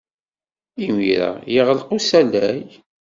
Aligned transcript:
Imir-a, 0.85 1.31
yeɣleq 1.53 1.89
usalay. 1.97 2.61